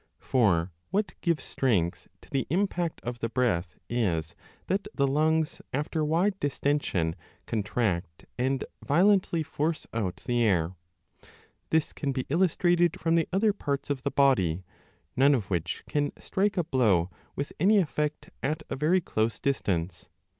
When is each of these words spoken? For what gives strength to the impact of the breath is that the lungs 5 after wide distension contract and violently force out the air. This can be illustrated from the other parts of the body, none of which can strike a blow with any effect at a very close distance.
For 0.17 0.71
what 0.89 1.13
gives 1.21 1.43
strength 1.43 2.07
to 2.21 2.29
the 2.31 2.47
impact 2.49 3.01
of 3.03 3.19
the 3.19 3.29
breath 3.29 3.75
is 3.87 4.33
that 4.65 4.87
the 4.95 5.05
lungs 5.05 5.57
5 5.57 5.61
after 5.73 6.03
wide 6.03 6.39
distension 6.39 7.15
contract 7.45 8.25
and 8.35 8.65
violently 8.83 9.43
force 9.43 9.85
out 9.93 10.23
the 10.25 10.41
air. 10.41 10.73
This 11.69 11.93
can 11.93 12.13
be 12.13 12.25
illustrated 12.31 12.99
from 12.99 13.13
the 13.13 13.27
other 13.31 13.53
parts 13.53 13.91
of 13.91 14.01
the 14.01 14.09
body, 14.09 14.63
none 15.15 15.35
of 15.35 15.51
which 15.51 15.83
can 15.87 16.13
strike 16.17 16.57
a 16.57 16.63
blow 16.63 17.11
with 17.35 17.53
any 17.59 17.77
effect 17.77 18.31
at 18.41 18.63
a 18.71 18.75
very 18.75 19.01
close 19.01 19.39
distance. 19.39 20.09